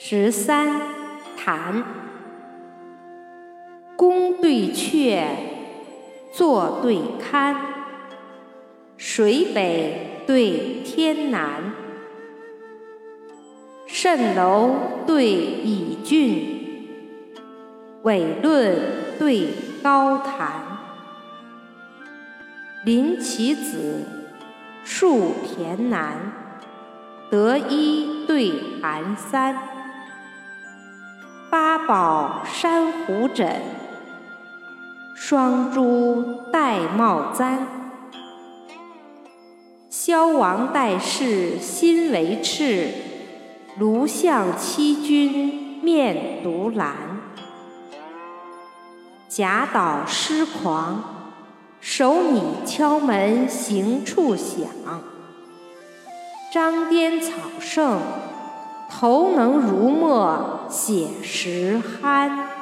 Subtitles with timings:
[0.00, 0.80] 十三
[1.36, 1.82] 谈，
[3.96, 5.24] 宫对阙，
[6.32, 7.56] 坐对堪，
[8.96, 11.72] 水北对天南，
[13.88, 14.70] 蜃楼
[15.04, 16.86] 对蚁郡，
[18.04, 18.78] 纬论
[19.18, 19.48] 对
[19.82, 20.62] 高谈，
[22.84, 24.04] 临其子，
[24.84, 26.32] 树骈南，
[27.32, 29.77] 得一对寒三。
[31.88, 33.62] 宝珊瑚枕，
[35.16, 37.66] 双珠玳瑁簪。
[39.88, 42.90] 萧王待侍心为赤，
[43.78, 46.94] 卢象欺君面独蓝。
[49.26, 51.02] 贾岛诗狂，
[51.80, 54.66] 手拟敲门行处响。
[56.52, 57.98] 张颠草圣。
[58.88, 62.57] 头能如墨写实酣。